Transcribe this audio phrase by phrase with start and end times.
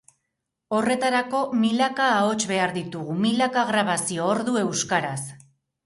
[0.77, 5.19] Horretarako, milaka ahots behar ditugu, milaka grabazio ordu euskaraz.